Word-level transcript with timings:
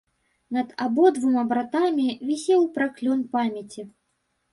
Над 0.55 0.71
абодвума 0.85 1.43
братамі 1.51 2.05
вісеў 2.29 2.65
праклён 2.79 3.21
памяці. 3.37 3.81